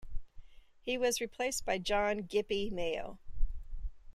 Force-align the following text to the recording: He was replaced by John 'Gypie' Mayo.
He 0.81 0.97
was 0.97 1.21
replaced 1.21 1.63
by 1.63 1.77
John 1.77 2.23
'Gypie' 2.25 2.71
Mayo. 2.71 3.19